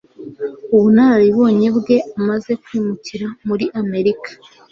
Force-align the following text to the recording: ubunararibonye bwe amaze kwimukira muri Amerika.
ubunararibonye 0.75 1.67
bwe 1.77 1.97
amaze 2.19 2.51
kwimukira 2.63 3.27
muri 3.47 3.65
Amerika. 3.81 4.29